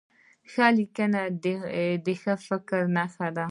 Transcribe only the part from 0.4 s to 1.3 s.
ښه لیکنه